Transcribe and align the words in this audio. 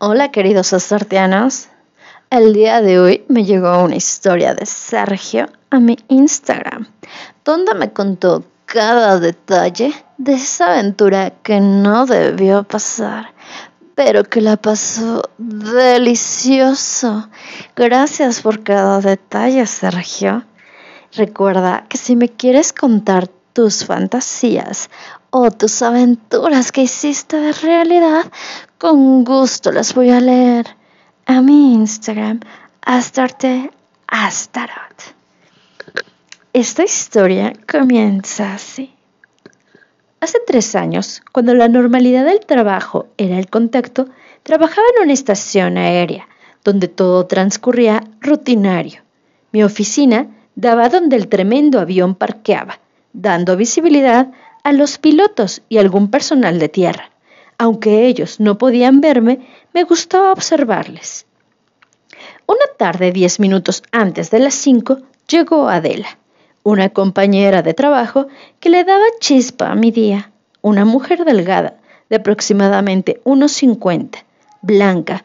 Hola 0.00 0.30
queridos 0.30 0.72
astartianos. 0.74 1.66
El 2.30 2.52
día 2.52 2.80
de 2.80 3.00
hoy 3.00 3.24
me 3.26 3.44
llegó 3.44 3.82
una 3.82 3.96
historia 3.96 4.54
de 4.54 4.64
Sergio 4.64 5.48
a 5.70 5.80
mi 5.80 5.96
Instagram, 6.06 6.86
donde 7.44 7.74
me 7.74 7.92
contó 7.92 8.44
cada 8.64 9.18
detalle 9.18 9.92
de 10.16 10.34
esa 10.34 10.74
aventura 10.74 11.32
que 11.42 11.58
no 11.58 12.06
debió 12.06 12.62
pasar, 12.62 13.32
pero 13.96 14.22
que 14.22 14.40
la 14.40 14.56
pasó 14.56 15.30
delicioso. 15.36 17.28
Gracias 17.74 18.40
por 18.40 18.62
cada 18.62 19.00
detalle, 19.00 19.66
Sergio. 19.66 20.44
Recuerda 21.12 21.86
que 21.88 21.98
si 21.98 22.14
me 22.14 22.28
quieres 22.28 22.72
contar 22.72 23.26
tus 23.52 23.84
fantasías 23.84 24.90
o 25.30 25.50
tus 25.50 25.82
aventuras 25.82 26.72
que 26.72 26.82
hiciste 26.82 27.36
de 27.36 27.52
realidad, 27.52 28.30
con 28.78 29.24
gusto 29.24 29.72
las 29.72 29.94
voy 29.94 30.10
a 30.10 30.20
leer 30.20 30.66
a 31.26 31.42
mi 31.42 31.74
Instagram, 31.74 32.40
Astarte 32.82 33.70
Astarot. 34.06 35.14
Esta 36.52 36.82
historia 36.82 37.52
comienza 37.70 38.54
así. 38.54 38.94
Hace 40.20 40.38
tres 40.46 40.74
años, 40.74 41.22
cuando 41.32 41.54
la 41.54 41.68
normalidad 41.68 42.24
del 42.24 42.40
trabajo 42.40 43.06
era 43.18 43.38
el 43.38 43.48
contacto, 43.48 44.08
trabajaba 44.42 44.86
en 44.96 45.04
una 45.04 45.12
estación 45.12 45.76
aérea, 45.76 46.26
donde 46.64 46.88
todo 46.88 47.26
transcurría 47.26 48.02
rutinario. 48.20 49.02
Mi 49.52 49.62
oficina 49.62 50.26
daba 50.56 50.88
donde 50.88 51.16
el 51.16 51.28
tremendo 51.28 51.78
avión 51.78 52.14
parqueaba, 52.14 52.80
dando 53.12 53.56
visibilidad 53.56 54.32
a 54.64 54.72
los 54.72 54.98
pilotos 54.98 55.62
y 55.68 55.78
algún 55.78 56.10
personal 56.10 56.58
de 56.58 56.68
tierra. 56.68 57.10
Aunque 57.58 58.06
ellos 58.06 58.40
no 58.40 58.58
podían 58.58 59.00
verme, 59.00 59.46
me 59.74 59.84
gustaba 59.84 60.32
observarles. 60.32 61.26
Una 62.46 62.64
tarde, 62.76 63.12
diez 63.12 63.40
minutos 63.40 63.82
antes 63.92 64.30
de 64.30 64.38
las 64.38 64.54
cinco, 64.54 64.98
llegó 65.28 65.68
Adela, 65.68 66.18
una 66.62 66.88
compañera 66.90 67.62
de 67.62 67.74
trabajo 67.74 68.28
que 68.60 68.70
le 68.70 68.84
daba 68.84 69.04
chispa 69.20 69.70
a 69.70 69.74
mi 69.74 69.90
día, 69.90 70.30
una 70.62 70.84
mujer 70.84 71.24
delgada, 71.24 71.78
de 72.08 72.16
aproximadamente 72.16 73.20
unos 73.24 73.52
cincuenta, 73.52 74.24
blanca, 74.62 75.24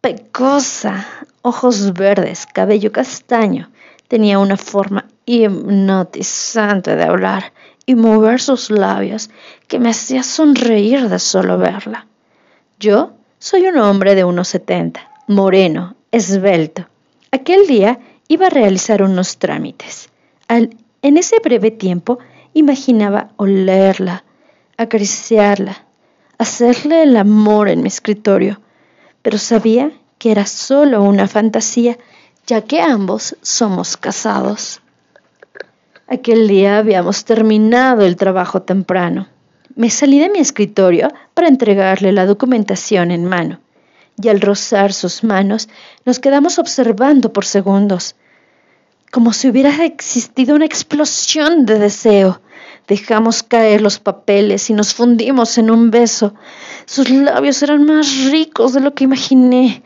pecosa, 0.00 1.06
ojos 1.42 1.92
verdes, 1.92 2.46
cabello 2.46 2.90
castaño, 2.90 3.70
tenía 4.08 4.38
una 4.38 4.56
forma 4.56 5.06
hipnotizante 5.26 6.96
de 6.96 7.04
hablar 7.04 7.52
y 7.86 7.94
mover 7.94 8.40
sus 8.40 8.70
labios 8.70 9.30
que 9.68 9.78
me 9.78 9.90
hacía 9.90 10.22
sonreír 10.22 11.08
de 11.08 11.18
solo 11.18 11.58
verla. 11.58 12.06
Yo 12.78 13.12
soy 13.38 13.66
un 13.66 13.78
hombre 13.78 14.14
de 14.14 14.24
unos 14.24 14.48
setenta, 14.48 15.10
moreno, 15.26 15.96
esbelto. 16.10 16.86
Aquel 17.30 17.66
día 17.66 17.98
iba 18.28 18.46
a 18.46 18.50
realizar 18.50 19.02
unos 19.02 19.38
trámites. 19.38 20.10
en 20.48 21.16
ese 21.16 21.36
breve 21.42 21.70
tiempo 21.70 22.18
imaginaba 22.52 23.30
olerla, 23.36 24.24
acariciarla, 24.76 25.84
hacerle 26.38 27.02
el 27.02 27.16
amor 27.16 27.68
en 27.68 27.82
mi 27.82 27.88
escritorio, 27.88 28.60
pero 29.22 29.38
sabía 29.38 29.92
que 30.18 30.30
era 30.30 30.46
solo 30.46 31.02
una 31.02 31.26
fantasía, 31.26 31.98
ya 32.46 32.62
que 32.62 32.80
ambos 32.80 33.36
somos 33.42 33.96
casados. 33.96 34.81
Aquel 36.12 36.46
día 36.46 36.76
habíamos 36.76 37.24
terminado 37.24 38.02
el 38.02 38.16
trabajo 38.16 38.60
temprano. 38.60 39.28
Me 39.76 39.88
salí 39.88 40.18
de 40.18 40.28
mi 40.28 40.40
escritorio 40.40 41.08
para 41.32 41.48
entregarle 41.48 42.12
la 42.12 42.26
documentación 42.26 43.10
en 43.10 43.24
mano, 43.24 43.60
y 44.22 44.28
al 44.28 44.42
rozar 44.42 44.92
sus 44.92 45.24
manos 45.24 45.70
nos 46.04 46.18
quedamos 46.18 46.58
observando 46.58 47.32
por 47.32 47.46
segundos, 47.46 48.14
como 49.10 49.32
si 49.32 49.48
hubiera 49.48 49.86
existido 49.86 50.54
una 50.54 50.66
explosión 50.66 51.64
de 51.64 51.78
deseo. 51.78 52.42
Dejamos 52.86 53.42
caer 53.42 53.80
los 53.80 53.98
papeles 53.98 54.68
y 54.68 54.74
nos 54.74 54.92
fundimos 54.92 55.56
en 55.56 55.70
un 55.70 55.90
beso. 55.90 56.34
Sus 56.84 57.08
labios 57.08 57.62
eran 57.62 57.86
más 57.86 58.30
ricos 58.30 58.74
de 58.74 58.80
lo 58.80 58.92
que 58.92 59.04
imaginé. 59.04 59.82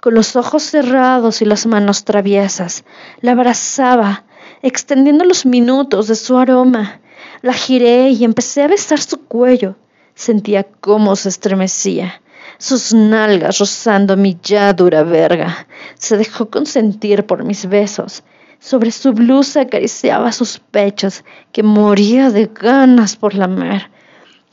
Con 0.00 0.14
los 0.14 0.36
ojos 0.36 0.62
cerrados 0.62 1.42
y 1.42 1.44
las 1.44 1.66
manos 1.66 2.04
traviesas, 2.04 2.84
la 3.20 3.32
abrazaba 3.32 4.24
extendiendo 4.66 5.24
los 5.24 5.46
minutos 5.46 6.08
de 6.08 6.16
su 6.16 6.36
aroma. 6.36 7.00
La 7.42 7.52
giré 7.52 8.10
y 8.10 8.24
empecé 8.24 8.62
a 8.62 8.68
besar 8.68 9.00
su 9.00 9.22
cuello. 9.22 9.76
Sentía 10.14 10.64
cómo 10.64 11.14
se 11.14 11.28
estremecía, 11.28 12.20
sus 12.58 12.92
nalgas 12.94 13.58
rozando 13.58 14.16
mi 14.16 14.38
ya 14.42 14.72
dura 14.72 15.02
verga. 15.02 15.66
Se 15.94 16.16
dejó 16.16 16.50
consentir 16.50 17.26
por 17.26 17.44
mis 17.44 17.66
besos. 17.66 18.24
Sobre 18.58 18.90
su 18.90 19.12
blusa 19.12 19.62
acariciaba 19.62 20.32
sus 20.32 20.58
pechos, 20.58 21.22
que 21.52 21.62
moría 21.62 22.30
de 22.30 22.46
ganas 22.46 23.16
por 23.16 23.34
lamer. 23.34 23.90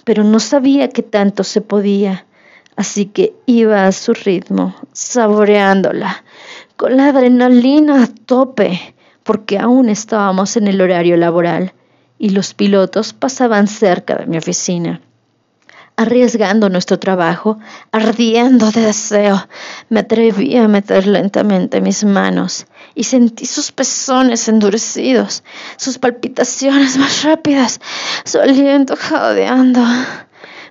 Pero 0.03 0.23
no 0.23 0.39
sabía 0.39 0.89
qué 0.89 1.01
tanto 1.01 1.45
se 1.45 1.61
podía, 1.61 2.25
así 2.75 3.05
que 3.05 3.33
iba 3.45 3.87
a 3.87 3.91
su 3.93 4.13
ritmo, 4.13 4.75
saboreándola, 4.91 6.25
con 6.75 6.97
la 6.97 7.07
adrenalina 7.07 8.03
a 8.03 8.07
tope 8.07 8.92
porque 9.23 9.57
aún 9.57 9.89
estábamos 9.89 10.57
en 10.57 10.67
el 10.67 10.81
horario 10.81 11.17
laboral 11.17 11.73
y 12.17 12.29
los 12.29 12.53
pilotos 12.53 13.13
pasaban 13.13 13.67
cerca 13.67 14.15
de 14.15 14.25
mi 14.25 14.37
oficina. 14.37 15.01
Arriesgando 15.95 16.69
nuestro 16.69 16.97
trabajo, 16.97 17.59
ardiendo 17.91 18.71
de 18.71 18.81
deseo, 18.81 19.47
me 19.89 19.99
atreví 19.99 20.57
a 20.57 20.67
meter 20.67 21.05
lentamente 21.05 21.81
mis 21.81 22.03
manos 22.03 22.65
y 22.95 23.03
sentí 23.03 23.45
sus 23.45 23.71
pezones 23.71 24.47
endurecidos, 24.47 25.43
sus 25.77 25.99
palpitaciones 25.99 26.97
más 26.97 27.23
rápidas, 27.23 27.79
su 28.25 28.39
aliento 28.39 28.95
jadeando. 28.95 29.81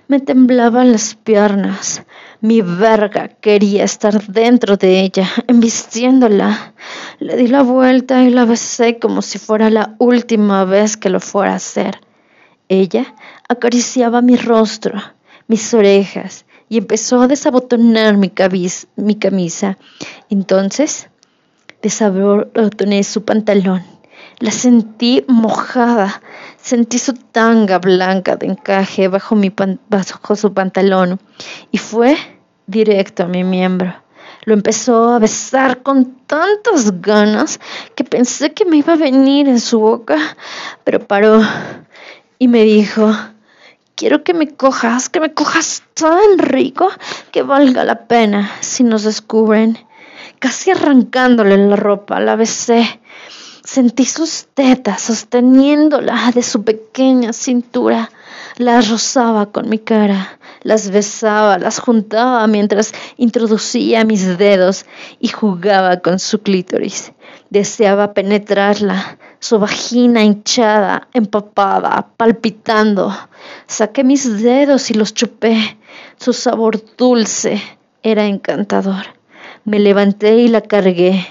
Me 0.07 0.19
temblaban 0.19 0.91
las 0.91 1.15
piernas, 1.15 2.03
mi 2.41 2.61
verga 2.61 3.29
quería 3.29 3.85
estar 3.85 4.21
dentro 4.27 4.75
de 4.75 4.99
ella, 4.99 5.27
embistiéndola. 5.47 6.73
Le 7.19 7.37
di 7.37 7.47
la 7.47 7.63
vuelta 7.63 8.21
y 8.23 8.29
la 8.29 8.43
besé 8.43 8.99
como 8.99 9.21
si 9.21 9.39
fuera 9.39 9.69
la 9.69 9.95
última 9.99 10.65
vez 10.65 10.97
que 10.97 11.09
lo 11.09 11.21
fuera 11.21 11.53
a 11.53 11.55
hacer. 11.55 12.01
Ella 12.67 13.15
acariciaba 13.47 14.21
mi 14.21 14.35
rostro, 14.35 15.01
mis 15.47 15.73
orejas 15.73 16.45
y 16.67 16.79
empezó 16.79 17.21
a 17.21 17.27
desabotonar 17.27 18.17
mi, 18.17 18.31
mi 18.97 19.15
camisa. 19.15 19.77
Entonces 20.29 21.07
desabotoné 21.81 23.03
su 23.03 23.23
pantalón. 23.23 23.92
La 24.43 24.51
sentí 24.51 25.23
mojada. 25.29 26.21
Sentí 26.61 26.99
su 26.99 27.13
tanga 27.13 27.79
blanca 27.79 28.35
de 28.35 28.47
encaje 28.47 29.07
bajo, 29.07 29.35
mi 29.35 29.53
bajo 29.87 30.35
su 30.35 30.53
pantalón 30.53 31.21
y 31.71 31.77
fue 31.77 32.17
directo 32.67 33.23
a 33.23 33.27
mi 33.27 33.45
miembro. 33.45 33.95
Lo 34.43 34.53
empezó 34.53 35.13
a 35.13 35.19
besar 35.19 35.81
con 35.81 36.17
tantas 36.27 36.99
ganas 36.99 37.61
que 37.95 38.03
pensé 38.03 38.51
que 38.51 38.65
me 38.65 38.75
iba 38.75 38.91
a 38.91 38.97
venir 38.97 39.47
en 39.47 39.61
su 39.61 39.79
boca, 39.79 40.17
pero 40.83 41.07
paró 41.07 41.41
y 42.37 42.49
me 42.49 42.63
dijo, 42.63 43.15
quiero 43.95 44.25
que 44.25 44.33
me 44.33 44.49
cojas, 44.49 45.07
que 45.07 45.21
me 45.21 45.33
cojas 45.33 45.83
tan 45.93 46.37
rico 46.37 46.89
que 47.31 47.43
valga 47.43 47.85
la 47.85 48.07
pena 48.07 48.51
si 48.59 48.83
nos 48.83 49.03
descubren. 49.03 49.77
Casi 50.39 50.71
arrancándole 50.71 51.55
la 51.55 51.77
ropa, 51.77 52.19
la 52.19 52.35
besé. 52.35 52.99
Sentí 53.63 54.05
sus 54.05 54.45
tetas 54.53 55.01
sosteniéndola 55.01 56.31
de 56.33 56.43
su 56.43 56.63
pequeña 56.63 57.33
cintura. 57.33 58.09
La 58.57 58.81
rozaba 58.81 59.47
con 59.47 59.69
mi 59.69 59.79
cara 59.79 60.37
las 60.63 60.89
besaba, 60.89 61.59
las 61.59 61.79
juntaba 61.79 62.47
mientras 62.47 62.93
introducía 63.17 64.05
mis 64.05 64.37
dedos 64.37 64.85
y 65.19 65.27
jugaba 65.27 65.97
con 65.97 66.19
su 66.19 66.39
clítoris. 66.39 67.11
Deseaba 67.49 68.13
penetrarla, 68.13 69.17
su 69.39 69.59
vagina 69.59 70.23
hinchada, 70.23 71.07
empapada, 71.13 72.07
palpitando. 72.17 73.15
Saqué 73.67 74.03
mis 74.03 74.41
dedos 74.41 74.89
y 74.89 74.93
los 74.95 75.13
chupé. 75.13 75.77
Su 76.17 76.33
sabor 76.33 76.81
dulce 76.97 77.61
era 78.01 78.25
encantador. 78.25 79.05
Me 79.65 79.79
levanté 79.79 80.37
y 80.37 80.47
la 80.47 80.61
cargué. 80.61 81.27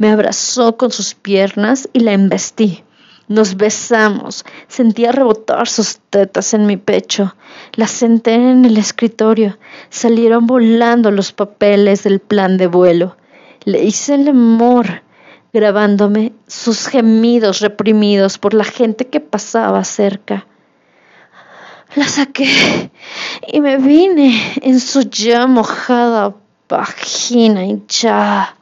Me 0.00 0.10
abrazó 0.10 0.78
con 0.78 0.90
sus 0.90 1.12
piernas 1.12 1.90
y 1.92 2.00
la 2.00 2.14
embestí. 2.14 2.82
Nos 3.28 3.58
besamos. 3.58 4.46
Sentía 4.66 5.12
rebotar 5.12 5.68
sus 5.68 5.98
tetas 6.08 6.54
en 6.54 6.64
mi 6.64 6.78
pecho. 6.78 7.34
Las 7.74 7.90
senté 7.90 8.32
en 8.32 8.64
el 8.64 8.78
escritorio. 8.78 9.58
Salieron 9.90 10.46
volando 10.46 11.10
los 11.10 11.32
papeles 11.32 12.02
del 12.02 12.18
plan 12.18 12.56
de 12.56 12.66
vuelo. 12.66 13.18
Le 13.64 13.84
hice 13.84 14.14
el 14.14 14.28
amor, 14.28 15.02
grabándome 15.52 16.32
sus 16.46 16.86
gemidos 16.86 17.60
reprimidos 17.60 18.38
por 18.38 18.54
la 18.54 18.64
gente 18.64 19.08
que 19.08 19.20
pasaba 19.20 19.84
cerca. 19.84 20.46
La 21.94 22.08
saqué 22.08 22.90
y 23.52 23.60
me 23.60 23.76
vine 23.76 24.54
en 24.62 24.80
su 24.80 25.02
ya 25.02 25.46
mojada 25.46 26.34
vagina 26.70 27.66
hinchada. 27.66 28.56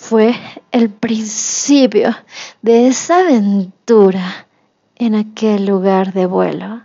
Fue 0.00 0.34
el 0.72 0.88
principio 0.88 2.16
de 2.62 2.88
esa 2.88 3.20
aventura 3.20 4.48
en 4.96 5.14
aquel 5.14 5.66
lugar 5.66 6.14
de 6.14 6.24
vuelo. 6.24 6.80